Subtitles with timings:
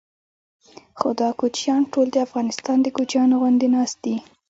[0.99, 4.15] خو دا کوچیان ټول د افغانستان د کوچیانو غوندې ناست دي.